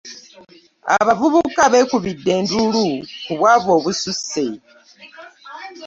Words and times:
Abavubuka 0.95 1.61
bekubidde 1.73 2.31
enduulu 2.39 2.85
ku 3.23 3.33
bwavu 3.39 3.69
obususse. 3.77 4.45